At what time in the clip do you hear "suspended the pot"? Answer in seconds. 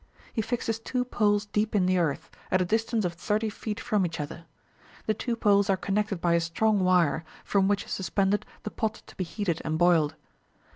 7.91-9.03